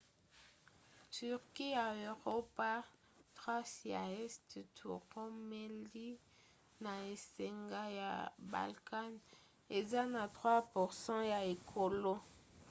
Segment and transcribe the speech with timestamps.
[1.15, 2.69] turquie ya eropa
[3.37, 6.13] thrace ya este to roumélie
[6.83, 8.11] na esanga ya
[8.53, 9.11] balkan
[9.77, 12.13] eza na 3% ya ekolo